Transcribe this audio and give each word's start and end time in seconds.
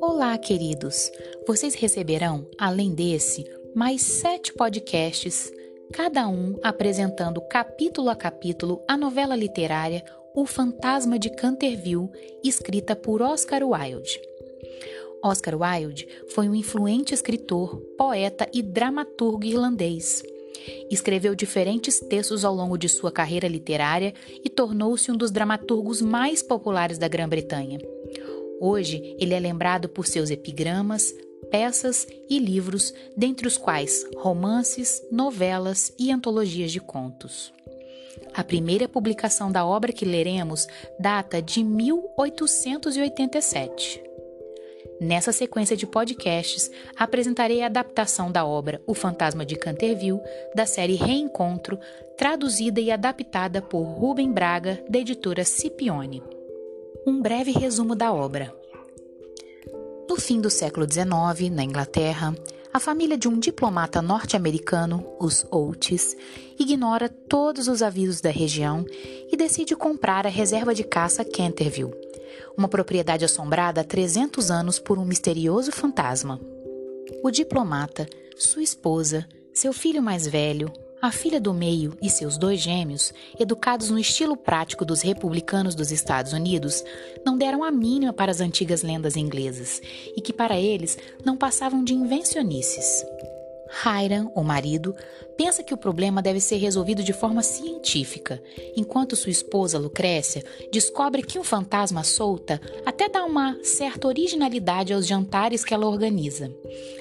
Olá, 0.00 0.38
queridos! 0.38 1.10
Vocês 1.46 1.74
receberão, 1.74 2.46
além 2.58 2.94
desse, 2.94 3.44
mais 3.74 4.02
sete 4.02 4.52
podcasts, 4.52 5.52
cada 5.92 6.28
um 6.28 6.58
apresentando 6.62 7.40
capítulo 7.40 8.08
a 8.08 8.16
capítulo 8.16 8.82
a 8.88 8.96
novela 8.96 9.36
literária 9.36 10.04
O 10.34 10.46
Fantasma 10.46 11.18
de 11.18 11.30
Canterville, 11.30 12.10
escrita 12.42 12.96
por 12.96 13.20
Oscar 13.20 13.62
Wilde. 13.62 14.20
Oscar 15.22 15.54
Wilde 15.60 16.08
foi 16.28 16.48
um 16.48 16.54
influente 16.54 17.12
escritor, 17.12 17.80
poeta 17.98 18.48
e 18.52 18.62
dramaturgo 18.62 19.44
irlandês. 19.44 20.22
Escreveu 20.90 21.34
diferentes 21.34 22.00
textos 22.00 22.44
ao 22.44 22.54
longo 22.54 22.76
de 22.76 22.88
sua 22.88 23.10
carreira 23.10 23.48
literária 23.48 24.14
e 24.44 24.48
tornou-se 24.48 25.10
um 25.10 25.16
dos 25.16 25.30
dramaturgos 25.30 26.00
mais 26.00 26.42
populares 26.42 26.98
da 26.98 27.08
Grã-Bretanha. 27.08 27.78
Hoje, 28.60 29.16
ele 29.18 29.34
é 29.34 29.40
lembrado 29.40 29.88
por 29.88 30.06
seus 30.06 30.30
epigramas, 30.30 31.14
peças 31.50 32.06
e 32.28 32.38
livros, 32.38 32.92
dentre 33.16 33.46
os 33.46 33.56
quais 33.56 34.06
romances, 34.16 35.02
novelas 35.10 35.92
e 35.98 36.10
antologias 36.10 36.72
de 36.72 36.80
contos. 36.80 37.52
A 38.34 38.42
primeira 38.42 38.88
publicação 38.88 39.52
da 39.52 39.66
obra 39.66 39.92
que 39.92 40.04
leremos 40.04 40.66
data 40.98 41.42
de 41.42 41.62
1887. 41.62 44.02
Nessa 45.00 45.30
sequência 45.30 45.76
de 45.76 45.86
podcasts, 45.86 46.70
apresentarei 46.96 47.62
a 47.62 47.66
adaptação 47.66 48.32
da 48.32 48.46
obra 48.46 48.80
O 48.86 48.94
Fantasma 48.94 49.44
de 49.44 49.54
Canterville, 49.56 50.20
da 50.54 50.64
série 50.64 50.94
Reencontro, 50.94 51.78
traduzida 52.16 52.80
e 52.80 52.90
adaptada 52.90 53.60
por 53.60 53.82
Rubem 53.82 54.32
Braga, 54.32 54.82
da 54.88 54.98
editora 54.98 55.44
Scipione. 55.44 56.22
Um 57.06 57.20
breve 57.20 57.50
resumo 57.50 57.94
da 57.94 58.12
obra. 58.12 58.54
No 60.08 60.16
fim 60.16 60.40
do 60.40 60.48
século 60.48 60.86
XIX, 60.90 61.50
na 61.50 61.62
Inglaterra, 61.62 62.34
a 62.72 62.80
família 62.80 63.18
de 63.18 63.28
um 63.28 63.38
diplomata 63.38 64.00
norte-americano, 64.00 65.06
os 65.18 65.46
Oates, 65.50 66.16
ignora 66.58 67.08
todos 67.08 67.68
os 67.68 67.82
avisos 67.82 68.20
da 68.20 68.30
região 68.30 68.84
e 69.30 69.36
decide 69.36 69.76
comprar 69.76 70.26
a 70.26 70.30
reserva 70.30 70.74
de 70.74 70.84
caça 70.84 71.24
Canterville, 71.24 71.94
uma 72.56 72.68
propriedade 72.68 73.24
assombrada 73.24 73.80
há 73.80 73.84
300 73.84 74.50
anos 74.50 74.78
por 74.78 74.98
um 74.98 75.04
misterioso 75.04 75.72
fantasma. 75.72 76.40
O 77.22 77.30
diplomata, 77.30 78.08
sua 78.36 78.62
esposa, 78.62 79.26
seu 79.52 79.72
filho 79.72 80.02
mais 80.02 80.26
velho, 80.26 80.72
a 81.00 81.12
filha 81.12 81.40
do 81.40 81.52
meio 81.52 81.96
e 82.02 82.08
seus 82.08 82.38
dois 82.38 82.60
gêmeos, 82.60 83.12
educados 83.38 83.90
no 83.90 83.98
estilo 83.98 84.36
prático 84.36 84.84
dos 84.84 85.02
republicanos 85.02 85.74
dos 85.74 85.92
Estados 85.92 86.32
Unidos, 86.32 86.82
não 87.24 87.36
deram 87.36 87.62
a 87.62 87.70
mínima 87.70 88.12
para 88.12 88.30
as 88.30 88.40
antigas 88.40 88.82
lendas 88.82 89.16
inglesas 89.16 89.80
e 90.16 90.20
que 90.20 90.32
para 90.32 90.58
eles 90.58 90.98
não 91.24 91.36
passavam 91.36 91.84
de 91.84 91.94
invencionices. 91.94 93.04
Hiram, 93.84 94.32
o 94.34 94.42
marido, 94.42 94.94
pensa 95.36 95.62
que 95.62 95.74
o 95.74 95.76
problema 95.76 96.22
deve 96.22 96.40
ser 96.40 96.56
resolvido 96.56 97.02
de 97.02 97.12
forma 97.12 97.42
científica, 97.42 98.42
enquanto 98.74 99.16
sua 99.16 99.30
esposa, 99.30 99.78
Lucrécia, 99.78 100.42
descobre 100.72 101.22
que 101.22 101.38
um 101.38 101.44
fantasma 101.44 102.02
solta 102.02 102.60
até 102.84 103.08
dá 103.08 103.24
uma 103.24 103.58
certa 103.62 104.08
originalidade 104.08 104.92
aos 104.92 105.06
jantares 105.06 105.64
que 105.64 105.74
ela 105.74 105.86
organiza. 105.86 106.50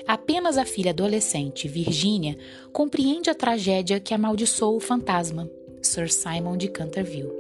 Apenas 0.05 0.57
a 0.57 0.65
filha 0.65 0.91
adolescente, 0.91 1.67
Virginia, 1.67 2.37
compreende 2.73 3.29
a 3.29 3.35
tragédia 3.35 3.99
que 3.99 4.13
amaldiçoou 4.13 4.75
o 4.75 4.81
fantasma, 4.81 5.49
Sir 5.81 6.09
Simon 6.09 6.57
de 6.57 6.67
Canterville. 6.67 7.31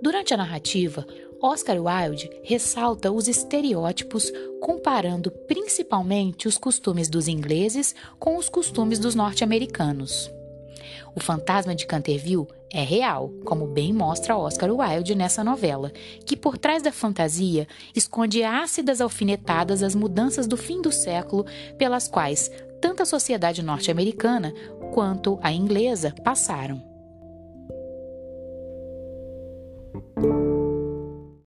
Durante 0.00 0.34
a 0.34 0.36
narrativa, 0.36 1.06
Oscar 1.40 1.76
Wilde 1.78 2.30
ressalta 2.42 3.12
os 3.12 3.28
estereótipos 3.28 4.32
comparando 4.60 5.30
principalmente 5.30 6.48
os 6.48 6.56
costumes 6.56 7.08
dos 7.08 7.28
ingleses 7.28 7.94
com 8.18 8.36
os 8.36 8.48
costumes 8.48 8.98
dos 8.98 9.14
norte-americanos. 9.14 10.30
O 11.14 11.20
fantasma 11.20 11.74
de 11.74 11.86
Canterville 11.86 12.46
é 12.72 12.82
real, 12.82 13.30
como 13.44 13.66
bem 13.66 13.92
mostra 13.92 14.36
Oscar 14.36 14.70
Wilde 14.70 15.14
nessa 15.14 15.42
novela, 15.42 15.92
que 16.24 16.36
por 16.36 16.58
trás 16.58 16.82
da 16.82 16.92
fantasia 16.92 17.66
esconde 17.94 18.42
ácidas 18.42 19.00
alfinetadas 19.00 19.82
as 19.82 19.94
mudanças 19.94 20.46
do 20.46 20.56
fim 20.56 20.80
do 20.80 20.92
século 20.92 21.46
pelas 21.78 22.08
quais 22.08 22.50
tanto 22.80 23.02
a 23.02 23.06
sociedade 23.06 23.62
norte-americana 23.62 24.52
quanto 24.92 25.38
a 25.42 25.52
inglesa 25.52 26.14
passaram. 26.22 26.82